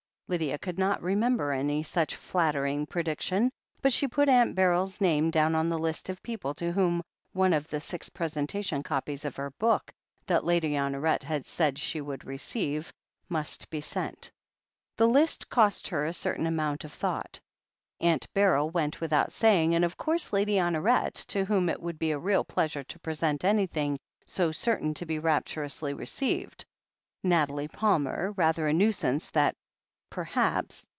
[0.31, 3.51] Lydia could not remember any such flattering predic tion,
[3.81, 7.51] but she put Aunt Beryl's name down on the list of people to whom one
[7.51, 9.91] of the six presentation copies of her book,
[10.27, 12.93] that Lady Honoret had said she would re ceive,
[13.27, 14.31] must be sent.
[14.95, 17.41] The list cost her a certain amotmt of thought.
[17.99, 20.31] Aunt Beryl went without saying— ^and of course.
[20.31, 24.93] Lady Honoret, to whom it would be a real pleasure to present anything so certain
[24.93, 26.63] to be rapturously received—
[27.21, 29.57] Nathalie Palmer— ^rather a nuisance, that,
[30.13, 30.85] perhaps?